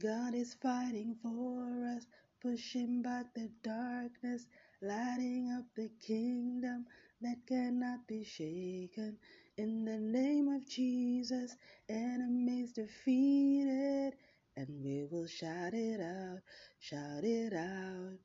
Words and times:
God 0.00 0.34
is 0.34 0.54
fighting 0.54 1.16
for 1.22 1.96
us, 1.96 2.06
pushing 2.40 3.02
back 3.02 3.34
the 3.34 3.50
darkness, 3.62 4.46
lighting 4.80 5.52
up 5.56 5.64
the 5.76 5.90
kingdom 6.00 6.86
that 7.20 7.46
cannot 7.46 8.06
be 8.08 8.24
shaken. 8.24 9.18
In 9.56 9.84
the 9.84 9.98
name 9.98 10.48
of 10.48 10.68
Jesus, 10.68 11.56
enemies 11.88 12.72
defeated, 12.72 14.14
and 14.56 14.68
we 14.82 15.04
will 15.10 15.26
shout 15.28 15.74
it 15.74 16.00
out, 16.00 16.40
shout 16.80 17.24
it 17.24 17.52
out. 17.52 18.18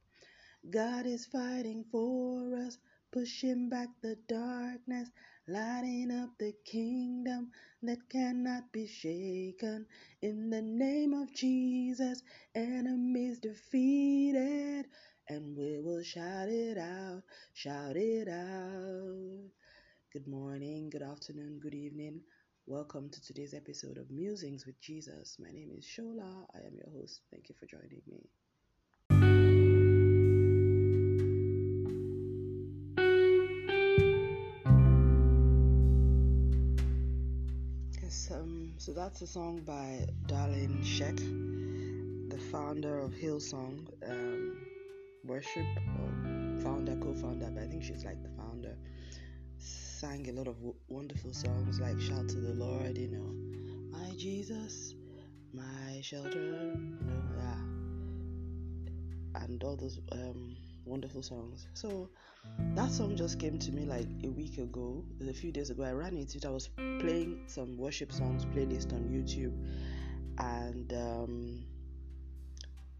God 0.70 1.06
is 1.06 1.26
fighting 1.26 1.86
for 1.92 2.56
us, 2.56 2.78
pushing 3.12 3.70
back 3.70 3.90
the 4.02 4.18
darkness, 4.28 5.10
lighting 5.48 6.11
up 6.11 6.29
the 6.39 6.54
kingdom 6.66 7.50
that 7.82 8.09
cannot 8.09 8.71
be 8.73 8.86
shaken. 8.86 9.86
In 10.21 10.50
the 10.50 10.61
name 10.61 11.14
of 11.14 11.34
Jesus, 11.34 12.21
enemies 12.54 13.39
defeated, 13.39 14.88
and 15.29 15.55
we 15.57 15.79
will 15.79 16.04
shout 16.04 16.50
it 16.50 16.78
out, 16.78 17.24
shout 17.54 17.96
it 17.96 18.28
out. 18.28 19.50
Good 20.11 20.28
morning, 20.28 20.89
good 20.89 21.04
afternoon, 21.04 21.60
good 21.61 21.75
evening. 21.75 22.21
Welcome 22.66 23.10
to 23.10 23.21
today's 23.21 23.54
episode 23.54 23.97
of 23.97 24.11
Musings 24.11 24.66
with 24.66 24.79
Jesus. 24.82 25.38
My 25.39 25.52
name 25.52 25.71
is 25.77 25.86
Shola. 25.86 26.46
I 26.54 26.60
am 26.68 26.75
your 26.75 26.89
host. 27.00 27.21
Thank 27.32 27.47
you 27.47 27.55
for 27.57 27.68
joining 27.68 28.02
me. 28.05 28.29
So 38.88 38.94
that's 38.94 39.22
a 39.22 39.27
song 39.27 39.59
by 39.66 40.08
Darlene 40.27 40.81
Zschech, 40.81 41.19
the 42.30 42.38
founder 42.38 43.00
of 43.00 43.11
Hillsong 43.11 43.86
um, 44.09 44.55
Worship, 45.25 45.66
or 45.99 46.61
founder, 46.63 46.95
co-founder, 46.95 47.52
but 47.53 47.63
I 47.63 47.67
think 47.67 47.83
she's 47.83 48.05
like 48.05 48.23
the 48.23 48.29
founder. 48.29 48.77
Sang 49.57 50.29
a 50.29 50.31
lot 50.31 50.47
of 50.47 50.55
w- 50.55 50.75
wonderful 50.88 51.33
songs 51.33 51.81
like 51.81 51.99
Shout 51.99 52.29
to 52.29 52.38
the 52.38 52.53
Lord, 52.53 52.97
you 52.97 53.09
know, 53.09 53.29
My 53.91 54.16
Jesus, 54.16 54.95
My 55.53 55.99
Shelter, 56.01 56.72
yeah, 57.38 57.59
and 59.44 59.61
all 59.66 59.75
those 59.75 59.99
um, 60.13 60.55
wonderful 60.88 61.21
songs. 61.21 61.67
So 61.73 62.09
that 62.75 62.91
song 62.91 63.16
just 63.16 63.39
came 63.39 63.57
to 63.59 63.71
me 63.71 63.85
like 63.85 64.07
a 64.23 64.30
week 64.30 64.57
ago, 64.57 65.03
a 65.27 65.33
few 65.33 65.52
days 65.52 65.69
ago. 65.69 65.83
I 65.83 65.91
ran 65.91 66.17
into 66.17 66.38
it. 66.38 66.45
I 66.45 66.49
was 66.49 66.69
playing 66.99 67.44
some 67.47 67.77
worship 67.77 68.11
songs 68.11 68.45
playlist 68.45 68.94
on 68.94 69.09
YouTube, 69.09 69.53
and 70.39 70.94
um, 70.94 71.66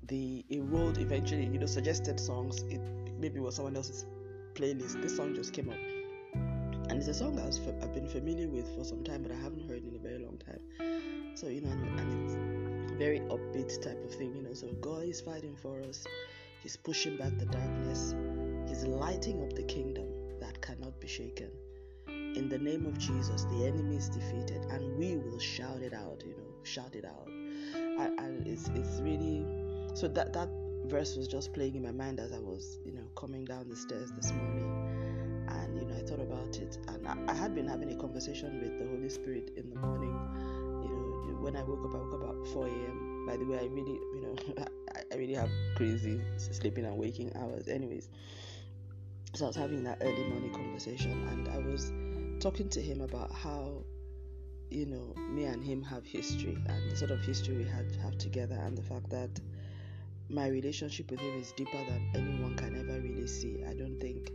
the 0.08 0.46
it 0.50 0.62
rolled 0.64 0.98
eventually, 0.98 1.46
you 1.46 1.60
know, 1.60 1.66
suggested 1.66 2.20
songs. 2.20 2.64
It 2.64 2.82
maybe 3.20 3.40
was 3.40 3.56
someone 3.56 3.76
else's 3.76 4.06
playlist. 4.54 5.02
This 5.02 5.16
song 5.16 5.34
just 5.36 5.54
came 5.54 5.70
up 5.70 5.78
and 6.90 7.00
it's 7.00 7.08
a 7.10 7.14
song 7.14 7.38
I've, 7.40 7.84
I've 7.84 7.94
been 7.94 8.08
familiar 8.08 8.48
with 8.48 8.74
for 8.76 8.84
some 8.84 9.04
time, 9.04 9.22
but 9.22 9.32
I 9.32 9.36
haven't 9.36 9.68
heard 9.68 9.84
in 9.84 9.96
a 9.96 10.00
very 10.00 10.20
long 10.20 10.38
time. 10.38 11.36
So 11.36 11.48
you 11.48 11.62
know, 11.62 11.70
and, 11.70 12.00
and 12.00 12.30
it's 12.30 12.98
very 12.98 13.20
upbeat 13.20 13.82
type 13.84 14.04
of 14.04 14.14
thing, 14.16 14.34
you 14.36 14.42
know. 14.42 14.54
So 14.54 14.68
God 14.80 15.04
is 15.04 15.22
fighting 15.22 15.56
for 15.56 15.82
us. 15.82 16.06
He's 16.62 16.76
pushing 16.76 17.18
back 17.18 17.38
the 17.38 17.46
darkness. 17.46 18.16
He's 18.68 18.84
lighting 18.84 19.44
up 19.44 19.54
the 19.54 19.64
kingdom 19.64 20.08
that 20.40 20.62
cannot 20.62 21.00
be 21.00 21.08
shaken. 21.08 21.52
In 22.08 22.50
the 22.50 22.58
name 22.58 22.86
of 22.86 22.98
Jesus, 22.98 23.44
the 23.46 23.66
enemy 23.66 23.98
is 23.98 24.10
defeated, 24.10 24.66
and 24.70 24.98
we 24.98 25.18
will 25.18 25.40
shout 25.40 25.82
it 25.82 25.94
out. 25.94 26.24
You 26.26 26.34
know, 26.34 26.54
shout 26.64 26.96
it 26.96 27.06
out. 27.06 27.28
And, 27.28 28.20
and 28.20 28.48
it's 28.48 28.70
it's 28.76 29.00
really 29.02 29.46
so 29.96 30.08
that 30.10 30.34
that 30.34 30.50
verse 30.86 31.16
was 31.16 31.28
just 31.28 31.54
playing 31.54 31.76
in 31.76 31.84
my 31.84 31.92
mind 31.92 32.20
as 32.20 32.32
I 32.32 32.40
was 32.40 32.80
you 32.86 32.94
know 32.94 33.04
coming 33.16 33.44
down 33.46 33.68
the 33.68 33.76
stairs 33.76 34.12
this 34.16 34.32
morning 34.32 35.46
and 35.50 35.78
you 35.78 35.86
know 35.86 35.96
I 35.96 36.02
thought 36.02 36.22
about 36.22 36.58
it 36.58 36.78
and 36.88 37.08
I, 37.08 37.18
I, 37.28 37.34
had 37.34 37.54
been 37.54 37.68
having 37.68 37.92
a 37.92 37.96
conversation 37.96 38.62
with 38.62 38.80
the 38.80 38.88
Holy 38.88 39.10
Spirit 39.10 39.52
in 39.58 39.70
the 39.70 39.76
morning 39.76 40.16
you 40.84 40.90
know 40.90 41.38
when 41.42 41.58
I 41.58 41.64
woke 41.64 41.84
up 41.84 41.94
I 41.94 41.98
woke 41.98 42.24
up 42.24 42.30
at 42.30 42.54
4 42.54 42.68
a.m 42.68 43.07
by 43.28 43.38
the 43.38 43.46
way 43.46 43.60
I 43.60 43.66
really 43.66 44.00
you 44.14 44.22
know 44.22 44.66
I, 45.12 45.16
really 45.16 45.34
have 45.34 45.50
crazy 45.76 46.22
sleeping 46.38 46.86
and 46.86 46.98
waking 46.98 47.32
hours 47.36 47.68
anyways 47.68 48.10
so 49.36 49.46
I 49.46 49.48
was 49.48 49.56
having 49.56 49.84
that 49.84 49.98
early 50.02 50.24
morning 50.24 50.54
conversation 50.54 51.12
and 51.30 51.48
I 51.50 51.58
was 51.60 51.92
talking 52.40 52.70
to 52.70 52.82
him 52.82 53.02
about 53.02 53.32
how 53.32 53.84
you 54.70 54.86
know 54.86 55.14
me 55.30 55.46
and 55.46 55.64
him 55.64 55.84
have 55.84 56.06
history 56.06 56.58
and 56.68 56.92
the 56.92 56.96
sort 56.96 57.12
of 57.12 57.20
history 57.20 57.58
we 57.58 57.64
had 57.64 57.86
have 58.02 58.18
together 58.18 58.56
and 58.56 58.78
the 58.78 58.84
fact 58.84 59.10
that 59.10 59.30
my 60.30 60.48
relationship 60.48 61.12
with 61.12 61.20
him 61.20 61.40
is 61.40 61.52
deeper 61.54 61.78
than 61.86 62.10
anyone 62.16 62.56
can 62.56 62.76
ever 62.76 63.00
really 63.00 63.28
see 63.28 63.64
I 63.68 63.74
don't 63.74 64.00
think 64.00 64.32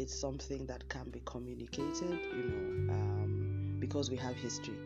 it's 0.00 0.18
something 0.18 0.64
that 0.66 0.88
can 0.88 1.10
be 1.10 1.20
communicated, 1.26 2.18
you 2.34 2.44
know, 2.44 2.94
um, 2.94 3.76
because 3.78 4.10
we 4.10 4.16
have 4.16 4.34
history. 4.34 4.78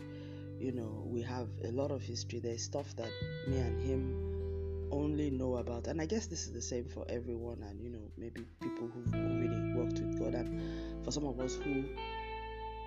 You 0.65 0.73
know, 0.73 1.03
we 1.05 1.21
have 1.21 1.49
a 1.63 1.71
lot 1.73 1.91
of 1.91 2.01
history. 2.01 2.39
There's 2.39 2.63
stuff 2.63 2.97
that 2.97 3.11
me 3.47 3.59
and 3.59 3.83
him 3.83 4.89
only 4.91 5.31
know 5.31 5.57
about, 5.57 5.89
and 5.89 6.01
I 6.01 6.07
guess 6.07 6.27
this 6.27 6.47
is 6.47 6.53
the 6.53 6.63
same 6.63 6.87
for 6.87 7.05
everyone. 7.11 7.63
And 7.69 7.83
you 7.83 7.91
know, 7.91 8.11
maybe 8.17 8.47
people 8.63 8.89
who've 8.89 9.13
really 9.13 9.75
worked 9.75 9.99
with 10.01 10.19
God, 10.19 10.33
and 10.35 11.05
for 11.05 11.11
some 11.11 11.27
of 11.27 11.39
us 11.39 11.57
who 11.57 11.85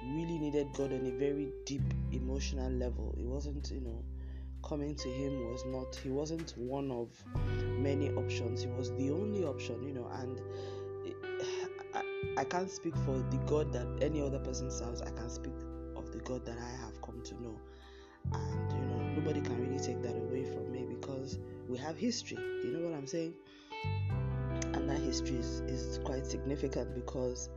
really 0.07 0.39
needed 0.39 0.69
God 0.73 0.91
on 0.91 1.05
a 1.05 1.11
very 1.19 1.49
deep 1.67 1.83
emotional 2.11 2.71
level, 2.71 3.13
it 3.15 3.25
wasn't, 3.27 3.69
you 3.69 3.81
know, 3.81 4.03
coming 4.67 4.95
to 4.95 5.09
Him 5.09 5.51
was 5.51 5.63
not. 5.67 5.95
He 5.97 6.09
wasn't 6.09 6.55
one 6.57 6.89
of 6.89 7.09
many 7.77 8.09
options. 8.09 8.63
He 8.63 8.69
was 8.69 8.89
the 8.93 9.11
only 9.11 9.43
option, 9.43 9.83
you 9.83 9.93
know, 9.93 10.09
and 10.13 10.41
I 12.39 12.43
can't 12.43 12.71
speak 12.71 12.95
for 13.05 13.23
the 13.29 13.37
God 13.45 13.71
that 13.73 13.85
any 14.01 14.19
other 14.19 14.39
person 14.39 14.71
serves. 14.71 15.03
I 15.03 15.11
can 15.11 15.29
speak 15.29 15.53
of 15.95 16.11
the 16.11 16.19
God 16.19 16.43
that 16.47 16.57
I 16.57 16.69
have 16.83 16.99
come 17.03 17.21
to 17.21 17.35
know. 17.43 17.59
Nobody 19.27 19.45
can 19.45 19.59
really 19.61 19.83
take 19.83 20.01
that 20.03 20.15
away 20.15 20.45
from 20.45 20.71
me 20.71 20.85
because 20.87 21.37
we 21.67 21.77
have 21.79 21.97
history. 21.97 22.37
You 22.63 22.71
know 22.71 22.87
what 22.87 22.97
I'm 22.97 23.05
saying? 23.05 23.33
And 24.73 24.89
that 24.89 24.99
history 24.99 25.35
is, 25.35 25.59
is 25.67 25.99
quite 26.05 26.25
significant 26.25 26.95
because 26.95 27.49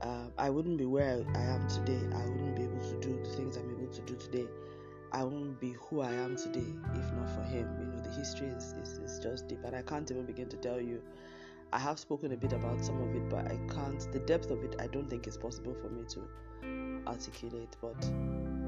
uh, 0.00 0.26
I 0.38 0.48
wouldn't 0.48 0.78
be 0.78 0.84
where 0.84 1.24
I 1.34 1.40
am 1.40 1.66
today. 1.66 1.98
I 2.14 2.28
wouldn't 2.28 2.54
be 2.54 2.62
able 2.62 2.78
to 2.78 3.00
do 3.00 3.18
the 3.20 3.28
things 3.30 3.56
I'm 3.56 3.68
able 3.68 3.92
to 3.92 4.00
do 4.02 4.14
today. 4.14 4.46
I 5.10 5.24
won't 5.24 5.58
be 5.58 5.72
who 5.72 6.02
I 6.02 6.12
am 6.12 6.36
today 6.36 6.72
if 6.94 7.12
not 7.14 7.30
for 7.34 7.42
him. 7.42 7.68
You 7.80 7.86
know, 7.86 8.00
the 8.04 8.10
history 8.10 8.46
is, 8.46 8.76
is, 8.80 8.98
is 8.98 9.18
just 9.18 9.48
deep, 9.48 9.64
and 9.64 9.74
I 9.74 9.82
can't 9.82 10.08
even 10.08 10.24
begin 10.24 10.48
to 10.50 10.56
tell 10.56 10.80
you 10.80 11.02
I 11.72 11.80
have 11.80 11.98
spoken 11.98 12.30
a 12.30 12.36
bit 12.36 12.52
about 12.52 12.84
some 12.84 13.02
of 13.02 13.12
it, 13.16 13.28
but 13.28 13.46
I 13.46 13.58
can't. 13.74 14.06
The 14.12 14.20
depth 14.20 14.52
of 14.52 14.62
it, 14.62 14.76
I 14.78 14.86
don't 14.86 15.10
think 15.10 15.26
it's 15.26 15.36
possible 15.36 15.74
for 15.74 15.88
me 15.88 16.04
to 16.10 16.22
articulate. 17.08 17.76
But 17.80 18.08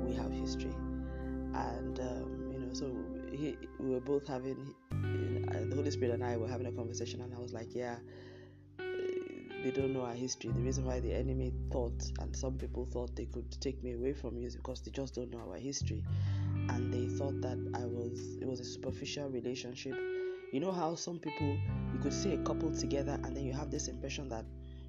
we 0.03 0.17
have 0.17 0.33
history, 0.33 0.75
and 1.55 2.01
um, 2.01 2.51
you 2.53 2.59
know, 2.59 2.73
so 2.73 2.95
he, 3.33 3.57
we 3.79 3.91
were 3.91 4.01
both 4.01 4.27
having 4.27 4.75
the 4.91 5.75
Holy 5.75 5.91
Spirit 5.91 6.15
and 6.15 6.25
I 6.25 6.37
were 6.37 6.49
having 6.49 6.67
a 6.67 6.73
conversation, 6.73 7.21
and 7.21 7.35
I 7.35 7.39
was 7.39 7.53
like, 7.53 7.75
yeah. 7.75 7.97
They 9.65 9.73
don't 9.73 9.93
know 9.93 10.03
our 10.03 10.15
history. 10.15 10.53
The 10.53 10.61
reason 10.61 10.85
why 10.85 11.01
the 11.01 11.13
enemy 11.13 11.53
thought, 11.73 12.01
and 12.21 12.35
some 12.35 12.55
people 12.55 12.87
thought 12.87 13.17
they 13.17 13.25
could 13.25 13.51
take 13.61 13.83
me 13.83 13.95
away 13.95 14.13
from 14.13 14.39
you, 14.39 14.47
is 14.47 14.55
because 14.55 14.83
they 14.83 14.93
just 14.93 15.17
don't 15.17 15.31
know 15.33 15.41
our 15.51 15.57
history, 15.57 16.05
and 16.69 16.95
they 16.95 17.13
thought 17.17 17.41
that 17.41 17.59
I 17.75 17.85
was. 17.85 18.39
It 18.41 18.47
was 18.47 18.61
a 18.61 18.65
superficial 18.65 19.29
relationship 19.29 19.97
you 20.53 20.61
know 20.61 20.73
how 20.73 20.95
some 20.95 21.19
people 21.19 21.59
you 21.93 21.99
could 22.01 22.13
see 22.13 22.33
a 22.33 22.39
couple 22.39 22.71
together 22.73 23.19
and 23.25 23.37
then 23.37 23.45
you 23.45 23.53
have 23.53 23.71
this 23.71 23.89
impression 23.89 24.29
that 24.29 24.45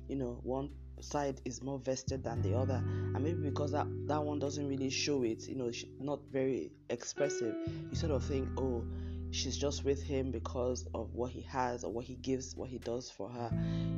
you 0.08 0.16
know 0.16 0.40
one 0.44 0.70
side 1.02 1.42
is 1.46 1.62
more 1.62 1.80
vested 1.80 2.24
than 2.24 2.42
the 2.42 2.56
other. 2.56 2.76
And 2.76 3.24
maybe 3.24 3.50
because 3.50 3.72
that 3.72 3.88
that 4.08 4.24
one 4.24 4.40
doesn't 4.40 4.68
really 4.68 4.90
show 4.90 5.24
it 5.24 5.48
you 5.48 5.56
know 5.56 5.72
not 6.00 6.20
very 6.32 6.72
expressive 6.90 7.56
you 7.90 7.96
sort 7.96 8.12
of 8.12 8.24
think 8.24 8.48
oh 8.58 8.84
she's 9.32 9.58
just 9.58 9.84
with 9.86 10.02
him 10.02 10.32
because 10.32 10.88
of 10.94 11.14
what 11.14 11.32
he 11.32 11.42
has 11.42 11.84
or 11.84 11.92
what 11.92 12.06
he 12.06 12.16
gives 12.16 12.56
what 12.56 12.70
he 12.70 12.80
does 12.80 13.10
for 13.10 13.30
her. 13.30 13.52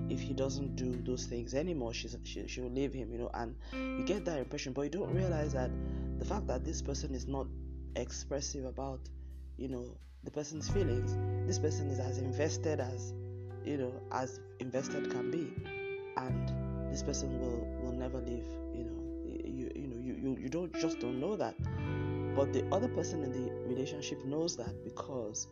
If 0.09 0.19
he 0.19 0.33
doesn't 0.33 0.75
do 0.75 1.01
those 1.05 1.25
things 1.25 1.53
anymore 1.53 1.93
she's 1.93 2.15
she, 2.23 2.47
she'll 2.47 2.69
leave 2.69 2.93
him 2.93 3.11
you 3.11 3.19
know 3.19 3.31
and 3.33 3.55
you 3.73 4.03
get 4.05 4.25
that 4.25 4.39
impression. 4.39 4.73
But 4.73 4.81
you 4.83 4.89
don't 4.89 5.13
realize 5.13 5.53
that 5.53 5.71
the 6.19 6.25
fact 6.25 6.47
that 6.47 6.65
this 6.65 6.81
person 6.81 7.15
is 7.15 7.27
not 7.27 7.47
expressive 7.95 8.65
about 8.65 8.99
you 9.57 9.67
know 9.67 9.97
the 10.23 10.31
person's 10.31 10.69
feelings 10.69 11.17
this 11.47 11.59
person 11.59 11.89
is 11.89 11.99
as 11.99 12.19
invested 12.19 12.79
as 12.79 13.13
you 13.65 13.77
know 13.77 13.93
as 14.11 14.39
invested 14.59 15.09
can 15.11 15.31
be. 15.31 15.53
And 16.17 16.60
this 16.91 17.01
person 17.01 17.39
will 17.39 17.65
will 17.81 17.93
never 17.93 18.19
leave 18.19 18.45
you 18.75 18.83
know. 18.83 18.97
You 19.25 19.71
you 19.75 19.87
know 19.87 19.97
you, 19.97 20.13
you, 20.21 20.37
you 20.41 20.49
don't 20.49 20.73
just 20.75 20.99
don't 20.99 21.19
know 21.19 21.35
that. 21.37 21.55
But 22.35 22.53
the 22.53 22.65
other 22.71 22.87
person 22.87 23.23
in 23.23 23.31
the 23.31 23.51
relationship 23.67 24.23
knows 24.25 24.55
that 24.57 24.83
because 24.83 25.47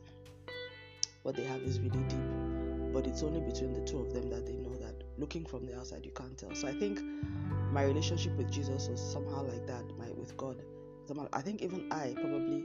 what 1.24 1.36
they 1.36 1.44
have 1.44 1.62
is 1.62 1.80
really 1.80 2.04
deep. 2.08 2.94
But 2.94 3.06
it's 3.06 3.22
only 3.24 3.42
between 3.42 3.74
the 3.74 3.82
two 3.82 4.00
of 4.00 4.14
them 4.14 4.30
that 4.30 4.46
they 4.46 4.54
know 4.54 4.76
that. 4.76 5.04
Looking 5.18 5.46
from 5.46 5.66
the 5.66 5.78
outside 5.78 6.06
you 6.06 6.12
can't 6.12 6.38
tell. 6.38 6.54
So 6.56 6.68
i 6.68 6.74
think 6.74 7.02
my 7.72 7.84
relationship 7.84 8.36
with 8.36 8.52
jesus 8.52 8.88
was 8.88 9.00
somehow 9.00 9.44
like 9.44 9.66
that 9.68 9.84
my 9.98 10.10
with 10.12 10.36
god. 10.38 10.62
I 11.34 11.42
think 11.42 11.64
even 11.64 11.92
i 11.92 12.14
probably 12.14 12.64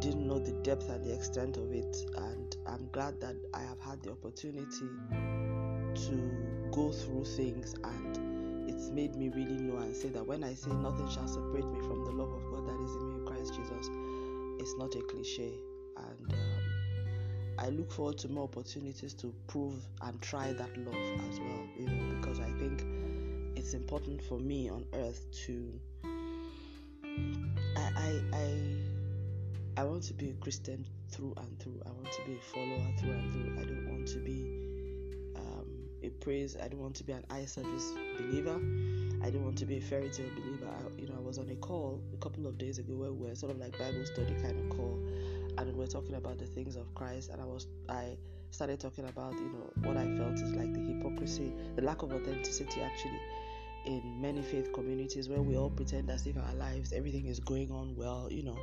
didn't 0.00 0.26
know 0.26 0.38
the 0.38 0.52
depth 0.62 0.90
and 0.90 1.02
the 1.02 1.14
extent 1.14 1.56
of 1.56 1.72
it. 1.72 1.96
And 2.16 2.54
I'm 2.66 2.88
glad 2.92 3.20
that 3.20 3.36
I 3.54 3.60
have 3.60 3.80
had 3.80 4.02
the 4.02 4.10
opportunity 4.10 4.88
to 5.94 6.53
go 6.74 6.90
through 6.90 7.24
things 7.24 7.74
and 7.84 8.68
it's 8.68 8.90
made 8.90 9.14
me 9.14 9.28
really 9.28 9.56
know 9.56 9.76
and 9.76 9.94
say 9.94 10.08
that 10.08 10.26
when 10.26 10.42
I 10.42 10.54
say 10.54 10.72
nothing 10.72 11.08
shall 11.08 11.28
separate 11.28 11.66
me 11.66 11.78
from 11.80 12.04
the 12.04 12.10
love 12.10 12.32
of 12.32 12.50
God 12.50 12.66
that 12.66 12.84
is 12.84 12.96
in 12.96 13.08
me 13.08 13.14
in 13.20 13.26
Christ 13.26 13.54
Jesus, 13.54 13.88
it's 14.58 14.76
not 14.76 14.92
a 14.96 15.02
cliche. 15.02 15.52
And 15.96 16.32
um, 16.32 17.54
I 17.60 17.68
look 17.68 17.92
forward 17.92 18.18
to 18.18 18.28
more 18.28 18.44
opportunities 18.44 19.14
to 19.14 19.32
prove 19.46 19.76
and 20.02 20.20
try 20.20 20.52
that 20.52 20.76
love 20.76 20.94
as 21.30 21.38
well, 21.38 21.68
you 21.78 21.86
know, 21.86 22.16
because 22.16 22.40
I 22.40 22.50
think 22.58 22.84
it's 23.56 23.74
important 23.74 24.20
for 24.22 24.40
me 24.40 24.68
on 24.68 24.84
earth 24.94 25.24
to. 25.46 25.80
I, 27.76 27.90
I, 27.96 28.22
I 28.32 28.60
I 29.76 29.84
want 29.84 30.02
to 30.04 30.14
be 30.14 30.30
a 30.30 30.34
Christian 30.34 30.84
through 31.10 31.34
and 31.36 31.58
through. 31.60 31.80
I 31.86 31.90
want 31.90 32.10
to 32.12 32.22
be 32.26 32.36
a 32.36 32.40
follower 32.40 32.92
through 32.98 33.12
and 33.12 33.32
through. 33.32 33.58
I 33.60 33.64
don't 33.64 33.88
want 33.90 34.08
to 34.08 34.18
be 34.18 34.73
a 36.06 36.10
praise. 36.10 36.56
I 36.62 36.68
don't 36.68 36.80
want 36.80 36.94
to 36.96 37.04
be 37.04 37.12
an 37.12 37.24
eye 37.30 37.44
service 37.44 37.92
believer. 38.18 38.60
I 39.22 39.30
don't 39.30 39.44
want 39.44 39.56
to 39.58 39.66
be 39.66 39.78
a 39.78 39.80
fairy 39.80 40.10
tale 40.10 40.28
believer. 40.36 40.66
I, 40.66 41.00
you 41.00 41.08
know, 41.08 41.14
I 41.16 41.20
was 41.20 41.38
on 41.38 41.48
a 41.48 41.54
call 41.56 42.00
a 42.12 42.16
couple 42.18 42.46
of 42.46 42.58
days 42.58 42.78
ago 42.78 42.94
where 42.94 43.12
we 43.12 43.28
were 43.28 43.34
sort 43.34 43.52
of 43.52 43.58
like 43.58 43.78
Bible 43.78 44.04
study 44.04 44.34
kind 44.42 44.60
of 44.60 44.76
call, 44.76 44.98
and 45.56 45.72
we 45.72 45.72
were 45.72 45.86
talking 45.86 46.14
about 46.14 46.38
the 46.38 46.46
things 46.46 46.76
of 46.76 46.94
Christ. 46.94 47.30
And 47.30 47.40
I 47.40 47.44
was 47.44 47.66
I 47.88 48.16
started 48.50 48.80
talking 48.80 49.08
about 49.08 49.32
you 49.34 49.48
know 49.48 49.88
what 49.88 49.96
I 49.96 50.04
felt 50.16 50.34
is 50.34 50.52
like 50.52 50.72
the 50.72 50.80
hypocrisy, 50.80 51.52
the 51.76 51.82
lack 51.82 52.02
of 52.02 52.12
authenticity 52.12 52.82
actually 52.82 53.20
in 53.86 54.02
many 54.20 54.40
faith 54.40 54.72
communities 54.72 55.28
where 55.28 55.42
we 55.42 55.56
all 55.56 55.68
pretend 55.68 56.08
as 56.10 56.26
if 56.26 56.36
our 56.36 56.54
lives 56.54 56.92
everything 56.92 57.26
is 57.26 57.40
going 57.40 57.70
on 57.70 57.94
well, 57.96 58.28
you 58.30 58.42
know, 58.42 58.58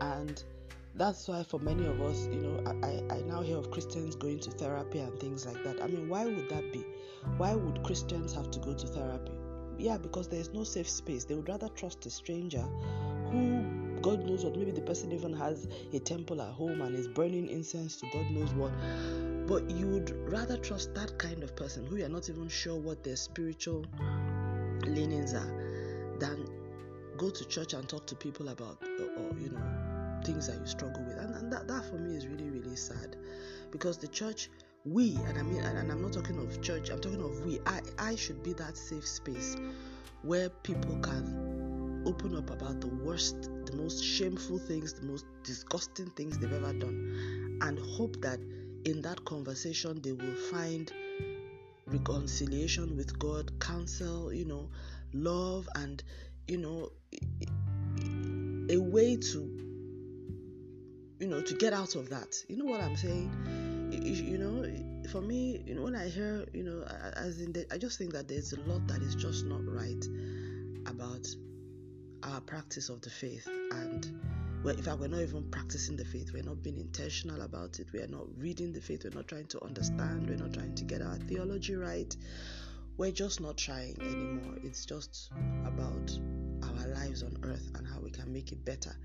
and 0.00 0.42
that's 0.94 1.28
why 1.28 1.42
for 1.44 1.60
many 1.60 1.86
of 1.86 2.00
us, 2.00 2.26
you 2.26 2.40
know, 2.40 2.62
I, 2.82 3.14
I 3.14 3.20
now 3.22 3.40
hear 3.40 3.56
of 3.56 3.70
Christians 3.70 4.16
going 4.16 4.40
to 4.40 4.50
therapy 4.50 4.98
and 4.98 5.18
things 5.20 5.46
like 5.46 5.62
that. 5.64 5.82
I 5.82 5.86
mean, 5.86 6.08
why 6.08 6.24
would 6.26 6.48
that 6.48 6.72
be? 6.72 6.84
Why 7.36 7.54
would 7.54 7.82
Christians 7.82 8.32
have 8.32 8.50
to 8.50 8.58
go 8.58 8.74
to 8.74 8.86
therapy? 8.86 9.32
Yeah, 9.78 9.96
because 9.96 10.28
there's 10.28 10.52
no 10.52 10.64
safe 10.64 10.88
space. 10.88 11.24
They 11.24 11.34
would 11.34 11.48
rather 11.48 11.68
trust 11.68 12.04
a 12.06 12.10
stranger 12.10 12.64
who 13.30 13.64
God 14.00 14.24
knows 14.24 14.44
what, 14.44 14.56
maybe 14.56 14.70
the 14.70 14.80
person 14.80 15.12
even 15.12 15.32
has 15.34 15.68
a 15.92 15.98
temple 15.98 16.40
at 16.40 16.52
home 16.52 16.80
and 16.82 16.94
is 16.94 17.08
burning 17.08 17.48
incense 17.48 17.96
to 17.96 18.06
God 18.12 18.30
knows 18.30 18.52
what. 18.54 18.72
But 19.46 19.70
you 19.70 19.86
would 19.88 20.10
rather 20.30 20.56
trust 20.56 20.94
that 20.94 21.18
kind 21.18 21.42
of 21.42 21.56
person 21.56 21.86
who 21.86 21.96
you're 21.96 22.08
not 22.08 22.28
even 22.28 22.48
sure 22.48 22.76
what 22.76 23.02
their 23.02 23.16
spiritual 23.16 23.84
leanings 24.86 25.34
are 25.34 26.16
than 26.18 26.46
go 27.16 27.30
to 27.30 27.44
church 27.46 27.72
and 27.74 27.88
talk 27.88 28.06
to 28.06 28.14
people 28.14 28.48
about, 28.48 28.78
or, 29.00 29.06
or 29.06 29.38
you 29.38 29.50
know, 29.50 29.87
things 30.28 30.46
that 30.46 30.60
you 30.60 30.66
struggle 30.66 31.02
with. 31.04 31.16
And, 31.16 31.34
and 31.34 31.52
that, 31.52 31.66
that 31.68 31.84
for 31.86 31.96
me 31.96 32.14
is 32.14 32.26
really 32.26 32.50
really 32.50 32.76
sad. 32.76 33.16
Because 33.70 33.98
the 33.98 34.08
church 34.08 34.48
we 34.84 35.16
and 35.26 35.36
i 35.38 35.42
mean 35.42 35.62
and, 35.62 35.76
and 35.76 35.90
i'm 35.90 36.00
not 36.00 36.12
talking 36.12 36.38
of 36.38 36.62
church 36.62 36.90
i'm 36.90 37.00
talking 37.00 37.20
of 37.20 37.44
we 37.44 37.58
I, 37.66 37.80
I 37.98 38.14
should 38.14 38.42
be 38.42 38.52
that 38.54 38.76
safe 38.76 39.06
space 39.06 39.56
where 40.22 40.48
people 40.48 40.96
can 41.00 42.04
open 42.06 42.36
up 42.36 42.50
about 42.50 42.80
the 42.80 42.86
worst 42.86 43.50
the 43.66 43.72
most 43.74 44.02
shameful 44.02 44.58
things 44.58 44.94
the 44.94 45.06
most 45.06 45.26
disgusting 45.42 46.10
things 46.10 46.38
they've 46.38 46.52
ever 46.52 46.72
done 46.72 47.58
and 47.62 47.78
hope 47.78 48.20
that 48.22 48.38
in 48.84 49.02
that 49.02 49.24
conversation 49.24 50.00
they 50.00 50.12
will 50.12 50.36
find 50.50 50.92
reconciliation 51.86 52.96
with 52.96 53.18
god 53.18 53.50
counsel 53.60 54.32
you 54.32 54.44
know 54.44 54.68
love 55.12 55.68
and 55.74 56.02
you 56.46 56.56
know 56.56 56.90
a 58.70 58.78
way 58.78 59.16
to 59.16 59.67
you 61.18 61.26
know, 61.26 61.40
to 61.40 61.54
get 61.54 61.72
out 61.72 61.94
of 61.96 62.08
that. 62.10 62.36
You 62.48 62.56
know 62.56 62.64
what 62.64 62.80
I'm 62.80 62.96
saying? 62.96 63.30
You, 63.90 64.38
know, 64.38 65.08
for 65.10 65.20
me, 65.20 65.62
you 65.66 65.74
know, 65.74 65.82
when 65.82 65.96
I 65.96 66.08
hear, 66.08 66.46
you 66.52 66.62
know, 66.62 66.82
as 67.16 67.40
in, 67.40 67.52
the, 67.52 67.66
I 67.72 67.78
just 67.78 67.98
think 67.98 68.12
that 68.12 68.28
there's 68.28 68.52
a 68.52 68.60
lot 68.60 68.86
that 68.88 69.02
is 69.02 69.14
just 69.14 69.44
not 69.44 69.60
right 69.66 70.04
about 70.86 71.26
our 72.22 72.40
practice 72.40 72.88
of 72.88 73.00
the 73.00 73.10
faith, 73.10 73.46
and 73.46 74.20
well, 74.62 74.76
in 74.76 74.82
fact, 74.82 74.98
we're 74.98 75.08
not 75.08 75.20
even 75.20 75.50
practicing 75.50 75.96
the 75.96 76.04
faith. 76.04 76.32
We're 76.32 76.42
not 76.42 76.62
being 76.62 76.78
intentional 76.78 77.42
about 77.42 77.78
it. 77.78 77.88
We 77.92 78.00
are 78.00 78.08
not 78.08 78.26
reading 78.36 78.72
the 78.72 78.80
faith. 78.80 79.04
We're 79.04 79.14
not 79.14 79.28
trying 79.28 79.46
to 79.46 79.64
understand. 79.64 80.28
We're 80.28 80.36
not 80.36 80.52
trying 80.52 80.74
to 80.74 80.84
get 80.84 81.00
our 81.00 81.16
theology 81.16 81.76
right. 81.76 82.14
We're 82.96 83.12
just 83.12 83.40
not 83.40 83.56
trying 83.56 83.96
anymore. 84.00 84.56
It's 84.64 84.84
just 84.84 85.30
about 85.64 86.18
our 86.64 86.88
lives 86.88 87.22
on 87.22 87.38
earth 87.44 87.70
and 87.76 87.86
how 87.86 88.00
we 88.00 88.10
can 88.10 88.32
make 88.32 88.50
it 88.50 88.64
better 88.64 88.96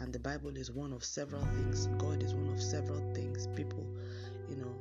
and 0.00 0.12
the 0.12 0.18
bible 0.18 0.56
is 0.56 0.70
one 0.70 0.92
of 0.92 1.04
several 1.04 1.42
things. 1.42 1.86
God 1.98 2.22
is 2.22 2.34
one 2.34 2.52
of 2.52 2.60
several 2.62 3.00
things. 3.14 3.48
People 3.54 3.86
you 4.48 4.56
know 4.56 4.74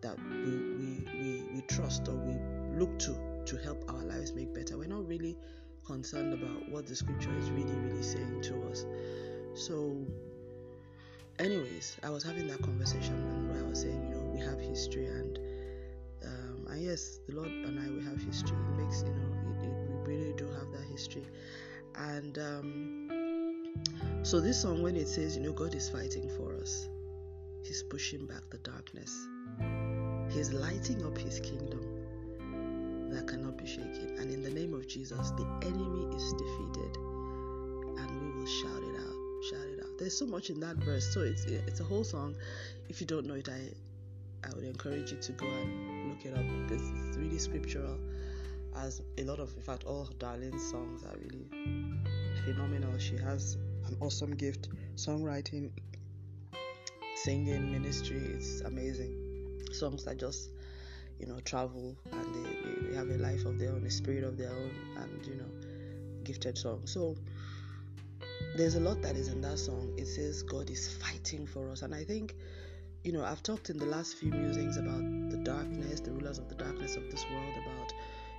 that 0.00 0.16
we 0.18 0.50
we 0.50 1.08
we, 1.18 1.44
we 1.54 1.60
trust 1.62 2.08
or 2.08 2.14
we 2.14 2.34
look 2.78 2.98
to 3.00 3.16
to 3.46 3.56
help 3.56 3.84
our 3.88 4.02
lives 4.04 4.32
make 4.32 4.54
better. 4.54 4.78
We're 4.78 4.88
not 4.88 5.06
really 5.06 5.36
concerned 5.86 6.32
about 6.32 6.68
what 6.68 6.86
the 6.86 6.94
scripture 6.94 7.36
is 7.38 7.50
really 7.50 7.76
really 7.76 8.02
saying 8.02 8.42
to 8.42 8.62
us. 8.68 8.86
So 9.54 10.06
anyways 11.38 11.96
i 12.02 12.10
was 12.10 12.22
having 12.22 12.46
that 12.46 12.60
conversation 12.62 13.48
where 13.48 13.58
i 13.58 13.66
was 13.66 13.80
saying 13.80 14.02
you 14.04 14.14
know 14.14 14.22
we 14.32 14.38
have 14.38 14.60
history 14.60 15.06
and 15.06 15.38
um, 16.24 16.66
and 16.68 16.82
yes 16.82 17.18
the 17.26 17.34
lord 17.34 17.48
and 17.48 17.78
i 17.78 17.88
we 17.90 18.02
have 18.04 18.20
history. 18.22 18.56
It 18.56 18.82
makes 18.82 19.02
you 19.02 19.14
know 19.14 19.62
it, 19.62 19.66
it, 19.66 20.06
we 20.06 20.14
really 20.14 20.32
do 20.34 20.46
have 20.46 20.70
that 20.72 20.84
history. 20.90 21.26
And 21.96 22.38
um, 22.38 23.08
so, 24.22 24.40
this 24.40 24.60
song, 24.62 24.82
when 24.82 24.96
it 24.96 25.08
says, 25.08 25.36
you 25.36 25.42
know, 25.42 25.52
God 25.52 25.74
is 25.74 25.88
fighting 25.88 26.28
for 26.36 26.54
us, 26.54 26.88
He's 27.62 27.82
pushing 27.82 28.26
back 28.26 28.42
the 28.50 28.58
darkness, 28.58 29.28
He's 30.30 30.52
lighting 30.52 31.04
up 31.04 31.18
His 31.18 31.40
kingdom 31.40 32.02
that 33.10 33.26
cannot 33.26 33.58
be 33.58 33.66
shaken. 33.66 34.16
And 34.18 34.30
in 34.30 34.42
the 34.42 34.50
name 34.50 34.74
of 34.74 34.88
Jesus, 34.88 35.30
the 35.32 35.46
enemy 35.62 36.14
is 36.16 36.32
defeated, 36.32 36.96
and 37.98 38.22
we 38.22 38.38
will 38.38 38.46
shout 38.46 38.82
it 38.82 39.00
out, 39.00 39.44
shout 39.50 39.66
it 39.68 39.80
out. 39.80 39.98
There's 39.98 40.16
so 40.16 40.26
much 40.26 40.50
in 40.50 40.60
that 40.60 40.76
verse, 40.76 41.12
so 41.12 41.20
it's 41.20 41.44
it's 41.44 41.80
a 41.80 41.84
whole 41.84 42.04
song. 42.04 42.34
If 42.88 43.00
you 43.00 43.06
don't 43.06 43.26
know 43.26 43.34
it, 43.34 43.48
I 43.48 43.70
I 44.44 44.54
would 44.54 44.64
encourage 44.64 45.12
you 45.12 45.18
to 45.18 45.32
go 45.32 45.46
and 45.46 46.10
look 46.10 46.24
it 46.24 46.34
up 46.34 46.44
because 46.62 46.82
it's 47.06 47.16
really 47.16 47.38
scriptural. 47.38 47.98
As 48.74 49.02
a 49.18 49.24
lot 49.24 49.38
of, 49.38 49.54
in 49.54 49.62
fact, 49.62 49.84
all 49.84 50.08
Darlene's 50.18 50.70
songs 50.70 51.04
are 51.04 51.16
really 51.18 51.46
phenomenal. 52.44 52.98
She 52.98 53.18
has 53.18 53.58
an 53.86 53.96
awesome 54.00 54.34
gift 54.34 54.68
songwriting, 54.96 55.70
singing, 57.16 57.70
ministry. 57.72 58.18
It's 58.34 58.60
amazing. 58.62 59.14
Songs 59.72 60.04
that 60.04 60.18
just, 60.18 60.50
you 61.18 61.26
know, 61.26 61.40
travel 61.40 61.96
and 62.10 62.34
they, 62.34 62.90
they, 62.90 62.96
have 62.96 63.08
a 63.08 63.18
life 63.18 63.44
of 63.44 63.58
their 63.58 63.70
own, 63.72 63.84
a 63.86 63.90
spirit 63.90 64.24
of 64.24 64.36
their 64.36 64.50
own, 64.50 64.70
and, 64.98 65.26
you 65.26 65.34
know, 65.34 66.22
gifted 66.24 66.58
songs. 66.58 66.92
So, 66.92 67.16
there's 68.56 68.74
a 68.74 68.80
lot 68.80 69.00
that 69.02 69.16
is 69.16 69.28
in 69.28 69.40
that 69.40 69.58
song. 69.58 69.94
It 69.96 70.06
says 70.06 70.42
God 70.42 70.68
is 70.68 70.88
fighting 70.96 71.46
for 71.46 71.70
us. 71.70 71.82
And 71.82 71.94
I 71.94 72.04
think, 72.04 72.34
you 73.02 73.12
know, 73.12 73.24
I've 73.24 73.42
talked 73.42 73.70
in 73.70 73.78
the 73.78 73.86
last 73.86 74.16
few 74.16 74.30
musings 74.30 74.76
about 74.76 75.30
the 75.30 75.38
darkness, 75.38 76.00
the 76.00 76.12
rulers 76.12 76.38
of 76.38 76.48
the 76.48 76.54
darkness 76.54 76.96
of 76.96 77.10
this 77.10 77.24
world, 77.30 77.54
about 77.56 77.92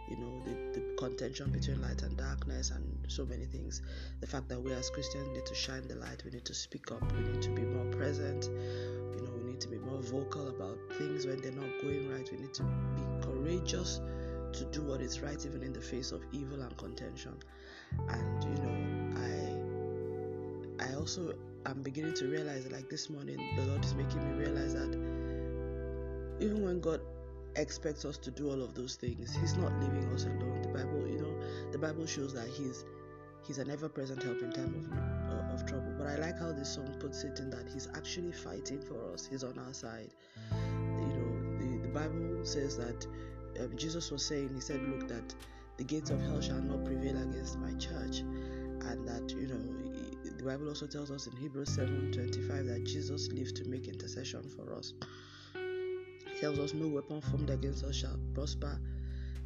you 0.09 0.17
know 0.17 0.41
the 0.45 0.72
contention 1.03 1.51
between 1.51 1.81
light 1.81 2.01
and 2.01 2.15
darkness 2.15 2.71
and 2.71 2.83
so 3.07 3.25
many 3.25 3.45
things. 3.45 3.81
The 4.21 4.27
fact 4.27 4.47
that 4.47 4.61
we 4.61 4.71
as 4.71 4.89
christians 4.89 5.27
need 5.35 5.45
to 5.45 5.55
shine 5.55 5.85
the 5.87 5.95
light 5.95 6.23
we 6.23 6.31
need 6.31 6.45
to 6.45 6.53
speak 6.53 6.91
up 6.91 7.03
we 7.13 7.19
need 7.19 7.41
to 7.41 7.49
be 7.49 7.63
more 7.63 7.85
present 7.91 8.45
you 8.45 9.21
know 9.21 9.31
we 9.37 9.43
need 9.51 9.59
to 9.59 9.67
be 9.67 9.77
more 9.79 10.01
vocal 10.01 10.47
about 10.47 10.77
things 10.97 11.25
when 11.25 11.41
they're 11.41 11.51
not 11.51 11.69
going 11.81 12.09
right. 12.09 12.27
We 12.31 12.37
need 12.37 12.53
to 12.53 12.63
be 12.63 13.03
courageous 13.21 13.99
to 14.53 14.65
do 14.65 14.81
what 14.83 15.01
is 15.01 15.19
right 15.19 15.45
even 15.45 15.61
in 15.63 15.73
the 15.73 15.81
face 15.81 16.11
of 16.11 16.21
evil 16.31 16.61
and 16.61 16.75
contention. 16.77 17.35
And 18.09 18.43
you 18.43 18.57
know 18.63 18.75
i 20.79 20.85
i 20.89 20.95
also 20.95 21.33
i'm 21.65 21.81
beginning 21.81 22.13
to 22.15 22.25
realize 22.27 22.69
like 22.71 22.89
this 22.89 23.09
morning 23.09 23.37
the 23.55 23.65
lord 23.65 23.83
is 23.85 23.93
making 23.93 24.19
me 24.27 24.45
realize 24.45 24.73
that 24.73 24.91
even 26.39 26.63
when 26.65 26.79
god 26.79 26.99
expects 27.55 28.05
us 28.05 28.17
to 28.17 28.31
do 28.31 28.49
all 28.49 28.61
of 28.61 28.73
those 28.73 28.95
things. 28.95 29.35
He's 29.35 29.55
not 29.55 29.71
leaving 29.79 30.09
us 30.13 30.25
alone. 30.25 30.61
The 30.61 30.69
Bible, 30.69 31.07
you 31.07 31.19
know, 31.19 31.71
the 31.71 31.77
Bible 31.77 32.05
shows 32.05 32.33
that 32.33 32.47
He's 32.47 32.85
He's 33.45 33.57
an 33.57 33.69
ever-present 33.69 34.23
help 34.23 34.41
in 34.41 34.51
time 34.53 34.73
of 34.73 35.33
uh, 35.33 35.53
of 35.53 35.65
trouble. 35.65 35.93
But 35.97 36.07
I 36.07 36.15
like 36.15 36.39
how 36.39 36.51
this 36.51 36.73
song 36.73 36.95
puts 36.99 37.23
it 37.23 37.39
in 37.39 37.49
that 37.51 37.67
He's 37.71 37.87
actually 37.95 38.31
fighting 38.31 38.81
for 38.81 39.13
us. 39.13 39.25
He's 39.25 39.43
on 39.43 39.57
our 39.59 39.73
side. 39.73 40.09
You 40.51 41.07
know, 41.07 41.57
the, 41.57 41.87
the 41.87 41.93
Bible 41.93 42.45
says 42.45 42.77
that 42.77 43.05
um, 43.59 43.75
Jesus 43.75 44.11
was 44.11 44.25
saying, 44.25 44.51
He 44.53 44.61
said, 44.61 44.81
"Look, 44.83 45.07
that 45.09 45.35
the 45.77 45.83
gates 45.83 46.09
of 46.09 46.21
hell 46.21 46.41
shall 46.41 46.61
not 46.61 46.85
prevail 46.85 47.17
against 47.17 47.59
my 47.59 47.73
church," 47.73 48.19
and 48.19 49.07
that 49.07 49.31
you 49.31 49.47
know. 49.47 49.79
The 50.37 50.49
Bible 50.49 50.67
also 50.67 50.87
tells 50.87 51.09
us 51.09 51.27
in 51.27 51.37
Hebrews 51.37 51.69
7:25 51.69 52.65
that 52.67 52.83
Jesus 52.83 53.31
lived 53.31 53.55
to 53.57 53.65
make 53.65 53.87
intercession 53.87 54.43
for 54.49 54.73
us 54.73 54.93
tells 56.43 56.59
us 56.59 56.73
no 56.73 56.87
weapon 56.87 57.21
formed 57.21 57.49
against 57.49 57.85
us 57.85 57.95
shall 57.95 58.19
prosper 58.33 58.77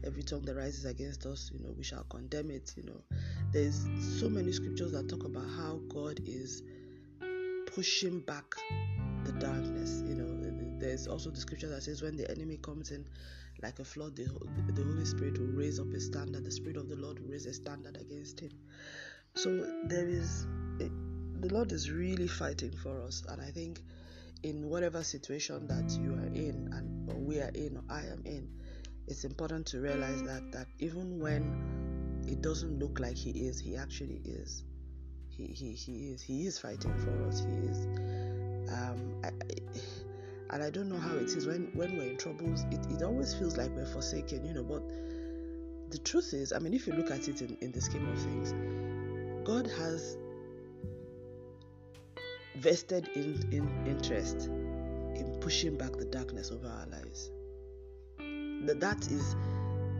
every 0.03 0.23
tongue 0.23 0.41
that 0.41 0.55
rises 0.55 0.85
against 0.85 1.27
us 1.27 1.51
you 1.53 1.63
know 1.63 1.71
we 1.77 1.83
shall 1.83 2.03
condemn 2.09 2.49
it 2.49 2.73
you 2.75 2.83
know 2.83 2.99
there's 3.51 3.85
so 4.19 4.27
many 4.27 4.51
scriptures 4.51 4.91
that 4.91 5.07
talk 5.07 5.23
about 5.23 5.45
how 5.57 5.79
god 5.89 6.19
is 6.25 6.63
pushing 7.77 8.19
back 8.21 8.55
the 9.23 9.31
darkness. 9.33 10.01
You 10.07 10.15
know, 10.15 10.79
there's 10.79 11.07
also 11.07 11.29
the 11.29 11.39
scripture 11.39 11.67
that 11.69 11.83
says, 11.83 12.01
when 12.01 12.17
the 12.17 12.29
enemy 12.31 12.57
comes 12.57 12.89
in 12.89 13.05
like 13.61 13.77
a 13.77 13.85
flood, 13.85 14.15
the, 14.15 14.23
the 14.73 14.83
Holy 14.83 15.05
Spirit 15.05 15.37
will 15.37 15.47
raise 15.47 15.79
up 15.79 15.87
a 15.93 15.99
standard. 15.99 16.43
The 16.43 16.51
Spirit 16.51 16.77
of 16.77 16.89
the 16.89 16.95
Lord 16.95 17.19
will 17.19 17.29
raise 17.29 17.45
a 17.45 17.53
standard 17.53 17.97
against 17.97 18.39
him. 18.39 18.51
So 19.35 19.49
there 19.85 20.07
is, 20.07 20.47
eh, 20.81 20.87
the 21.39 21.53
Lord 21.53 21.71
is 21.71 21.91
really 21.91 22.27
fighting 22.27 22.71
for 22.71 22.99
us, 23.01 23.23
and 23.29 23.41
I 23.41 23.51
think 23.51 23.81
in 24.43 24.69
whatever 24.69 25.03
situation 25.03 25.67
that 25.67 25.91
you 25.99 26.13
are 26.13 26.33
in 26.33 26.69
and 26.73 26.86
we 27.27 27.41
are 27.41 27.51
in 27.53 27.77
or 27.77 27.83
I 27.93 27.99
am 28.01 28.23
in, 28.25 28.49
it's 29.07 29.25
important 29.25 29.65
to 29.67 29.81
realize 29.81 30.23
that 30.23 30.51
that 30.53 30.67
even 30.79 31.19
when 31.19 32.23
it 32.25 32.41
doesn't 32.41 32.79
look 32.79 32.99
like 32.99 33.17
he 33.17 33.31
is, 33.31 33.59
he 33.59 33.75
actually 33.75 34.21
is. 34.23 34.63
He 35.29 35.47
he, 35.47 35.73
he 35.73 36.11
is 36.11 36.21
he 36.21 36.47
is 36.47 36.57
fighting 36.57 36.97
for 36.97 37.27
us. 37.27 37.41
He 37.41 37.51
is. 37.69 37.85
Um, 38.71 39.21
I, 39.23 39.29
and 40.49 40.63
I 40.63 40.69
don't 40.69 40.89
know 40.89 40.97
how 40.97 41.15
it 41.15 41.29
is 41.29 41.45
when 41.45 41.69
when 41.73 41.97
we're 41.97 42.11
in 42.11 42.17
troubles. 42.17 42.63
It, 42.71 42.85
it 42.89 43.03
always 43.03 43.33
feels 43.33 43.57
like 43.57 43.69
we're 43.71 43.85
forsaken, 43.85 44.45
you 44.45 44.53
know. 44.53 44.63
But 44.63 44.87
the 45.91 45.99
truth 45.99 46.33
is, 46.33 46.53
I 46.53 46.59
mean, 46.59 46.73
if 46.73 46.87
you 46.87 46.93
look 46.93 47.11
at 47.11 47.27
it 47.27 47.41
in, 47.41 47.57
in 47.61 47.71
the 47.73 47.81
scheme 47.81 48.07
of 48.09 48.19
things, 48.19 48.53
God 49.45 49.67
has 49.67 50.17
vested 52.57 53.09
in, 53.15 53.47
in 53.51 53.69
interest 53.85 54.49
in 54.49 54.66
pushing 55.47 55.77
back 55.77 55.93
the 55.93 56.03
darkness 56.03 56.51
over 56.51 56.67
our 56.67 56.85
lives. 56.87 57.31
That 58.65 58.81
that 58.81 58.97
is 59.09 59.33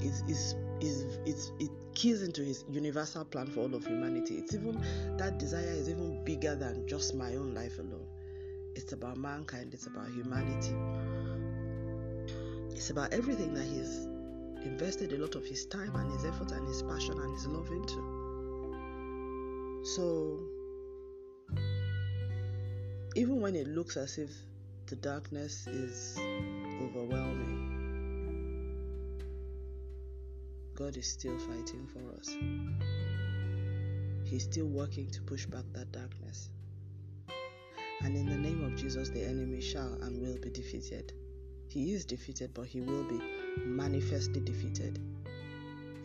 is 0.02 0.22
is 0.28 0.56
is 0.82 1.20
it's, 1.26 1.54
it 1.58 1.72
keys 1.96 2.22
into 2.22 2.44
his 2.44 2.66
universal 2.70 3.24
plan 3.24 3.48
for 3.48 3.62
all 3.62 3.74
of 3.74 3.86
humanity. 3.86 4.40
It's 4.40 4.54
even 4.54 4.78
that 5.16 5.40
desire 5.40 5.72
is 5.72 5.88
even 5.88 6.22
bigger 6.26 6.54
than 6.54 6.86
just 6.86 7.16
my 7.16 7.36
own 7.36 7.54
life 7.54 7.80
alone. 7.80 8.08
It's 8.76 8.92
about 8.92 9.16
mankind, 9.16 9.74
it's 9.74 9.88
about 9.88 10.10
humanity. 10.10 10.76
It's 12.76 12.90
about 12.90 13.14
everything 13.14 13.54
that 13.54 13.64
he's 13.64 14.06
invested 14.66 15.14
a 15.14 15.18
lot 15.18 15.36
of 15.36 15.46
his 15.46 15.66
time 15.68 15.96
and 15.96 16.12
his 16.12 16.26
effort 16.26 16.52
and 16.52 16.68
his 16.68 16.84
passion 16.84 17.18
and 17.22 17.34
his 17.34 17.48
love 17.48 17.72
into. 17.72 18.04
So 19.96 20.42
even 23.16 23.40
when 23.40 23.56
it 23.56 23.70
looks 23.70 23.96
as 23.96 24.18
if 24.18 24.30
the 24.88 24.96
darkness 24.96 25.68
is 25.68 26.18
overwhelming, 26.82 27.74
God 30.76 30.96
is 30.96 31.08
still 31.08 31.38
fighting 31.40 31.86
for 31.88 32.18
us. 32.18 32.34
He's 34.24 34.44
still 34.44 34.68
working 34.68 35.10
to 35.12 35.22
push 35.24 35.46
back 35.46 35.66
that 35.74 35.92
darkness. 35.92 36.50
And 38.02 38.16
in 38.16 38.28
the 38.28 38.38
name 38.38 38.64
of 38.64 38.78
Jesus, 38.78 39.10
the 39.10 39.26
enemy 39.26 39.60
shall 39.60 39.92
and 40.02 40.22
will 40.22 40.38
be 40.38 40.50
defeated. 40.50 41.12
He 41.68 41.94
is 41.94 42.06
defeated, 42.06 42.54
but 42.54 42.68
he 42.68 42.80
will 42.80 43.04
be 43.04 43.20
manifestly 43.66 44.40
defeated 44.40 45.00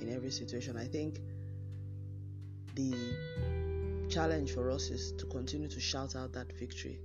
in 0.01 0.12
every 0.12 0.33
situation. 0.33 0.77
I 0.77 0.87
think 0.87 1.21
the 2.75 2.93
challenge 4.09 4.53
for 4.53 4.73
us 4.73 4.91
is 4.91 5.12
to 5.12 5.27
continue 5.27 5.69
to 5.69 5.79
shout 5.79 6.17
out 6.17 6.33
that 6.33 6.53
victory 6.59 6.99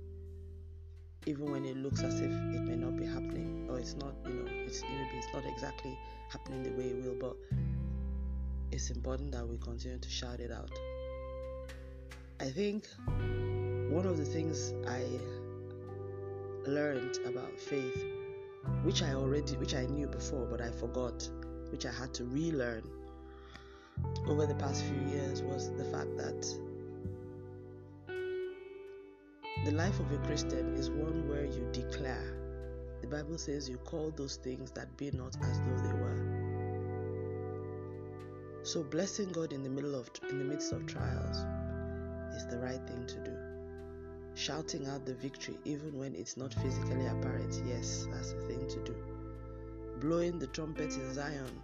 even 1.28 1.52
when 1.52 1.66
it 1.66 1.76
looks 1.76 2.02
as 2.02 2.20
if 2.20 2.30
it 2.30 2.62
may 2.62 2.74
not 2.74 2.96
be 2.96 3.04
happening 3.04 3.66
or 3.68 3.78
it's 3.78 3.94
not 3.96 4.14
you 4.26 4.32
know 4.32 4.50
it's 4.66 4.82
maybe 4.82 5.18
it's 5.18 5.28
not 5.34 5.44
exactly 5.44 5.94
happening 6.30 6.62
the 6.62 6.70
way 6.70 6.88
it 6.88 7.04
will 7.04 7.14
but 7.20 7.36
it's 8.72 8.88
important 8.88 9.30
that 9.32 9.46
we 9.46 9.58
continue 9.58 9.98
to 9.98 10.08
shout 10.08 10.40
it 10.40 10.50
out. 10.50 10.70
I 12.40 12.46
think 12.46 12.86
one 13.90 14.06
of 14.06 14.16
the 14.16 14.24
things 14.24 14.72
i 14.86 15.02
learned 16.66 17.18
about 17.26 17.58
faith 17.58 18.04
which 18.82 19.02
i 19.02 19.12
already 19.12 19.54
which 19.56 19.74
i 19.74 19.84
knew 19.86 20.06
before 20.06 20.46
but 20.46 20.60
i 20.60 20.70
forgot 20.70 21.28
which 21.70 21.84
i 21.84 21.90
had 21.92 22.12
to 22.14 22.24
relearn 22.24 22.82
over 24.26 24.46
the 24.46 24.54
past 24.54 24.84
few 24.84 25.00
years 25.10 25.42
was 25.42 25.67
the 29.68 29.74
life 29.74 30.00
of 30.00 30.10
a 30.10 30.18
Christian 30.26 30.74
is 30.76 30.88
one 30.88 31.28
where 31.28 31.44
you 31.44 31.68
declare. 31.72 32.34
The 33.02 33.06
Bible 33.06 33.36
says 33.36 33.68
you 33.68 33.76
call 33.76 34.10
those 34.16 34.36
things 34.36 34.70
that 34.70 34.96
be 34.96 35.10
not 35.10 35.36
as 35.42 35.60
though 35.60 35.82
they 35.86 35.92
were. 35.92 36.24
So 38.62 38.82
blessing 38.82 39.28
God 39.28 39.52
in 39.52 39.62
the 39.62 39.68
middle 39.68 39.94
of 39.94 40.08
in 40.30 40.38
the 40.38 40.44
midst 40.44 40.72
of 40.72 40.86
trials 40.86 41.44
is 42.34 42.46
the 42.46 42.58
right 42.60 42.80
thing 42.88 43.06
to 43.08 43.20
do. 43.22 43.36
Shouting 44.34 44.86
out 44.86 45.04
the 45.04 45.12
victory 45.12 45.58
even 45.66 45.98
when 45.98 46.14
it's 46.14 46.38
not 46.38 46.54
physically 46.54 47.06
apparent, 47.06 47.60
yes, 47.66 48.06
that's 48.10 48.32
the 48.32 48.40
thing 48.46 48.66
to 48.68 48.82
do. 48.84 48.96
Blowing 50.00 50.38
the 50.38 50.46
trumpet 50.46 50.94
in 50.94 51.12
Zion, 51.12 51.62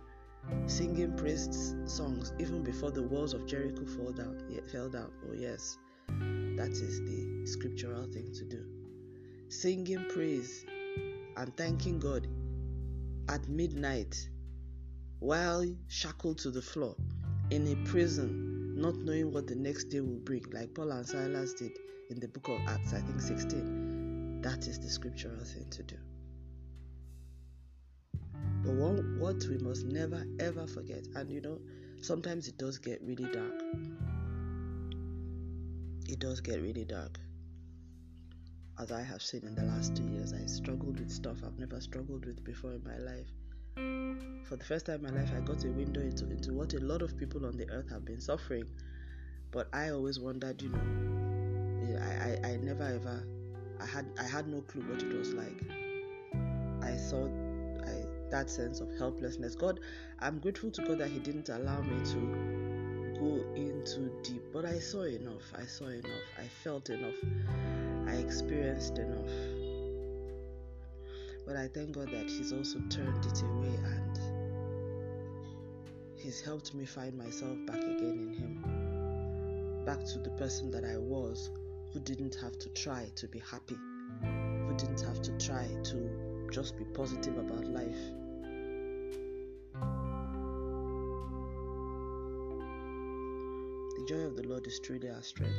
singing 0.66 1.16
praise 1.16 1.74
songs 1.86 2.34
even 2.38 2.62
before 2.62 2.90
the 2.90 3.04
walls 3.04 3.32
of 3.32 3.46
Jericho 3.46 3.86
down, 4.12 4.36
fell 4.70 4.90
down. 4.90 5.10
Oh 5.26 5.32
yes, 5.32 5.78
that 6.56 6.70
is 6.70 7.00
the 7.00 7.46
scriptural 7.46 8.04
thing 8.04 8.32
to 8.32 8.44
do. 8.44 8.64
Singing 9.48 10.04
praise 10.08 10.64
and 11.36 11.56
thanking 11.56 11.98
God 11.98 12.26
at 13.28 13.48
midnight 13.48 14.28
while 15.18 15.64
shackled 15.88 16.38
to 16.38 16.50
the 16.50 16.62
floor 16.62 16.94
in 17.50 17.66
a 17.68 17.88
prison, 17.88 18.80
not 18.80 18.94
knowing 18.96 19.32
what 19.32 19.46
the 19.46 19.54
next 19.54 19.84
day 19.84 20.00
will 20.00 20.20
bring, 20.20 20.44
like 20.52 20.74
Paul 20.74 20.92
and 20.92 21.06
Silas 21.06 21.54
did 21.54 21.72
in 22.10 22.20
the 22.20 22.28
book 22.28 22.48
of 22.48 22.60
Acts, 22.68 22.92
I 22.92 23.00
think 23.00 23.20
16. 23.20 24.40
That 24.42 24.66
is 24.66 24.78
the 24.78 24.88
scriptural 24.88 25.42
thing 25.44 25.68
to 25.70 25.82
do. 25.82 25.96
But 28.62 28.74
one, 28.74 29.18
what 29.18 29.44
we 29.48 29.58
must 29.58 29.86
never 29.86 30.24
ever 30.40 30.66
forget, 30.66 31.06
and 31.14 31.30
you 31.30 31.40
know, 31.40 31.58
sometimes 32.00 32.48
it 32.48 32.58
does 32.58 32.78
get 32.78 33.00
really 33.02 33.30
dark 33.32 33.62
it 36.14 36.20
does 36.20 36.40
get 36.40 36.62
really 36.62 36.84
dark. 36.84 37.18
As 38.78 38.92
I 38.92 39.02
have 39.02 39.20
seen 39.20 39.42
in 39.42 39.56
the 39.56 39.64
last 39.64 39.96
two 39.96 40.04
years, 40.04 40.32
I 40.32 40.46
struggled 40.46 41.00
with 41.00 41.10
stuff 41.10 41.38
I've 41.44 41.58
never 41.58 41.80
struggled 41.80 42.24
with 42.24 42.44
before 42.44 42.70
in 42.70 42.84
my 42.84 42.96
life. 42.98 43.26
For 44.48 44.54
the 44.54 44.64
first 44.64 44.86
time 44.86 45.04
in 45.04 45.12
my 45.12 45.20
life, 45.20 45.32
I 45.36 45.40
got 45.40 45.64
a 45.64 45.70
window 45.70 46.00
into, 46.00 46.30
into 46.30 46.52
what 46.52 46.72
a 46.74 46.78
lot 46.78 47.02
of 47.02 47.18
people 47.18 47.44
on 47.44 47.56
the 47.56 47.68
earth 47.68 47.90
have 47.90 48.04
been 48.04 48.20
suffering. 48.20 48.62
But 49.50 49.66
I 49.72 49.88
always 49.88 50.20
wondered, 50.20 50.62
you 50.62 50.68
know, 50.68 50.78
eh, 51.82 52.38
I, 52.44 52.48
I, 52.48 52.52
I 52.52 52.56
never 52.58 52.84
ever, 52.84 53.26
I 53.80 53.86
had, 53.86 54.06
I 54.16 54.22
had 54.22 54.46
no 54.46 54.60
clue 54.60 54.82
what 54.82 55.02
it 55.02 55.12
was 55.12 55.34
like. 55.34 55.64
I 56.80 56.94
thought 56.96 57.32
I, 57.88 58.04
that 58.30 58.48
sense 58.48 58.78
of 58.78 58.88
helplessness. 58.98 59.56
God, 59.56 59.80
I'm 60.20 60.38
grateful 60.38 60.70
to 60.70 60.82
God 60.84 60.98
that 60.98 61.10
He 61.10 61.18
didn't 61.18 61.48
allow 61.48 61.80
me 61.80 62.04
to 62.12 62.53
go 63.24 63.44
in 63.54 63.82
too 63.84 64.10
deep, 64.22 64.42
but 64.52 64.64
I 64.64 64.78
saw 64.78 65.02
enough. 65.02 65.52
I 65.56 65.64
saw 65.64 65.86
enough. 65.86 66.26
I 66.38 66.44
felt 66.62 66.90
enough. 66.90 67.14
I 68.06 68.16
experienced 68.16 68.98
enough. 68.98 69.30
But 71.46 71.56
I 71.56 71.68
thank 71.68 71.92
God 71.92 72.10
that 72.10 72.26
He's 72.26 72.52
also 72.52 72.78
turned 72.90 73.24
it 73.24 73.42
away 73.42 73.74
and 73.94 74.18
He's 76.16 76.40
helped 76.40 76.74
me 76.74 76.84
find 76.84 77.16
myself 77.16 77.56
back 77.66 77.82
again 77.82 78.18
in 78.26 78.32
Him. 78.32 79.84
Back 79.84 80.04
to 80.12 80.18
the 80.18 80.30
person 80.30 80.70
that 80.72 80.84
I 80.84 80.98
was 80.98 81.50
who 81.92 82.00
didn't 82.00 82.34
have 82.36 82.58
to 82.58 82.68
try 82.70 83.10
to 83.16 83.28
be 83.28 83.38
happy, 83.38 83.78
who 84.22 84.74
didn't 84.76 85.00
have 85.02 85.22
to 85.22 85.32
try 85.38 85.66
to 85.84 86.48
just 86.50 86.76
be 86.76 86.84
positive 86.84 87.38
about 87.38 87.64
life 87.64 88.23
The 94.04 94.14
joy 94.16 94.20
of 94.26 94.36
the 94.36 94.46
Lord 94.46 94.66
is 94.66 94.78
truly 94.80 95.08
our 95.08 95.22
strength. 95.22 95.56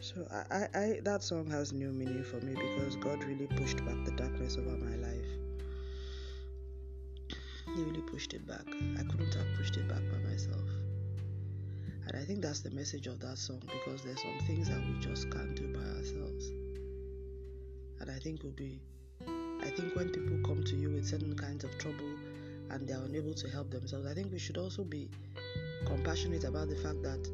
So 0.00 0.26
I, 0.32 0.56
I, 0.56 0.78
I, 0.78 1.00
that 1.02 1.22
song 1.22 1.50
has 1.50 1.74
new 1.74 1.92
meaning 1.92 2.24
for 2.24 2.40
me 2.40 2.54
because 2.54 2.96
God 2.96 3.22
really 3.24 3.46
pushed 3.46 3.84
back 3.84 4.02
the 4.06 4.12
darkness 4.12 4.56
over 4.56 4.70
my 4.70 4.96
life. 4.96 5.26
He 7.74 7.82
really 7.82 8.00
pushed 8.00 8.32
it 8.32 8.46
back. 8.46 8.64
I 8.98 9.02
couldn't 9.02 9.34
have 9.34 9.46
pushed 9.58 9.76
it 9.76 9.86
back 9.86 10.00
by 10.10 10.30
myself. 10.30 10.64
And 12.06 12.16
I 12.16 12.24
think 12.24 12.40
that's 12.40 12.60
the 12.60 12.70
message 12.70 13.06
of 13.06 13.20
that 13.20 13.36
song 13.36 13.60
because 13.60 14.00
there's 14.00 14.22
some 14.22 14.38
things 14.46 14.70
that 14.70 14.80
we 14.80 14.98
just 14.98 15.30
can't 15.30 15.54
do 15.54 15.70
by 15.74 15.84
ourselves. 15.98 16.48
And 18.00 18.10
I 18.10 18.18
think 18.18 18.42
will 18.42 18.52
be 18.52 18.80
I 19.66 19.68
think 19.76 19.94
when 19.94 20.08
people 20.08 20.38
come 20.46 20.64
to 20.64 20.76
you 20.76 20.88
with 20.88 21.06
certain 21.06 21.36
kinds 21.36 21.64
of 21.64 21.76
trouble 21.76 22.16
and 22.70 22.86
they 22.86 22.92
are 22.92 23.04
unable 23.04 23.34
to 23.34 23.48
help 23.48 23.70
themselves. 23.70 24.06
I 24.06 24.14
think 24.14 24.32
we 24.32 24.38
should 24.38 24.56
also 24.56 24.84
be 24.84 25.08
compassionate 25.86 26.44
about 26.44 26.68
the 26.68 26.76
fact 26.76 27.02
that 27.02 27.28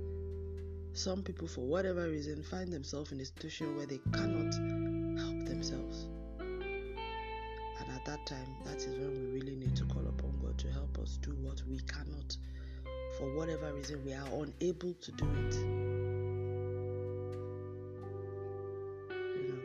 some 0.95 1.23
people, 1.23 1.49
for 1.49 1.62
whatever 1.62 2.09
reason, 2.09 2.43
find 2.43 2.71
themselves 2.71 3.12
in 3.12 3.21
a 3.21 3.25
situation 3.25 3.77
where 3.77 3.87
they 3.87 3.99
cannot 4.12 4.53
help 5.19 5.45
themselves. 5.47 6.09
And 6.39 7.91
at 7.95 8.05
that 8.05 8.27
time, 8.27 8.57
that 8.65 8.77
is 8.77 8.89
when 8.99 9.12
we 9.15 9.41
really 9.41 9.57
need 9.57 9.75
to 9.77 9.85
call 9.85 10.07
upon 10.07 10.39
God 10.43 10.59
to 10.59 10.71
help 10.71 10.99
us 10.99 11.19
do 11.23 11.31
what 11.41 11.62
we 11.67 11.79
cannot, 11.81 12.37
for 13.17 13.35
whatever 13.35 13.73
reason, 13.73 14.05
we 14.05 14.12
are 14.12 14.27
unable 14.27 14.93
to 14.93 15.12
do 15.12 15.25
it. 15.47 15.55
You 19.37 19.49
know, 19.49 19.62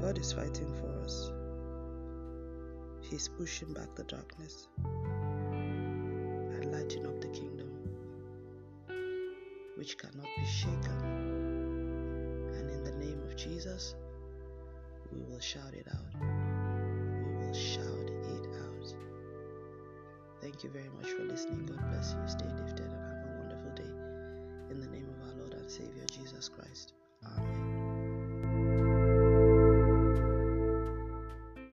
God 0.00 0.18
is 0.18 0.32
fighting 0.32 0.72
for 0.76 0.88
us. 1.04 1.32
He's 3.10 3.26
pushing 3.26 3.72
back 3.72 3.94
the 3.94 4.04
darkness 4.04 4.68
and 4.84 6.70
lighting 6.70 7.06
up 7.06 7.18
the 7.22 7.28
kingdom, 7.28 7.70
which 9.76 9.96
cannot 9.96 10.26
be 10.36 10.44
shaken. 10.44 10.98
And 12.54 12.70
in 12.70 12.84
the 12.84 12.92
name 12.92 13.22
of 13.22 13.34
Jesus, 13.34 13.94
we 15.10 15.22
will 15.22 15.40
shout 15.40 15.72
it 15.72 15.86
out. 15.90 16.20
We 16.20 17.46
will 17.46 17.54
shout 17.54 18.10
it 18.10 18.46
out. 18.60 18.94
Thank 20.42 20.62
you 20.62 20.68
very 20.68 20.90
much 20.90 21.10
for 21.10 21.24
listening. 21.24 21.64
God 21.64 21.80
bless 21.90 22.12
you. 22.12 22.28
Stay 22.28 22.44
lifted 22.62 22.92
and 22.92 22.92
have 22.92 23.24
a 23.24 23.38
wonderful 23.38 23.70
day. 23.74 23.90
In 24.70 24.80
the 24.80 24.86
name 24.88 25.08
of 25.08 25.28
our 25.28 25.34
Lord 25.38 25.54
and 25.54 25.70
Savior 25.70 26.04
Jesus 26.12 26.50
Christ. 26.50 26.92